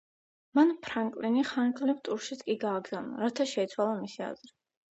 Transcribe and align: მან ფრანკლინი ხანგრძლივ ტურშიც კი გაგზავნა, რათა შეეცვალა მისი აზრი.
მან 0.59 0.71
ფრანკლინი 0.87 1.43
ხანგრძლივ 1.49 2.01
ტურშიც 2.11 2.43
კი 2.49 2.57
გაგზავნა, 2.65 3.23
რათა 3.27 3.49
შეეცვალა 3.55 3.95
მისი 4.05 4.29
აზრი. 4.33 4.55